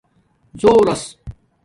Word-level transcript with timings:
ذݸروس 0.61 1.01